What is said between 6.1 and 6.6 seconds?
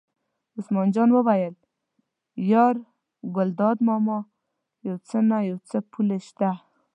شته.